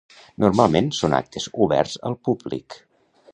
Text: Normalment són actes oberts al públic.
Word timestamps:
Normalment 0.43 0.87
són 0.99 1.15
actes 1.17 1.47
oberts 1.67 1.99
al 2.11 2.17
públic. 2.29 2.79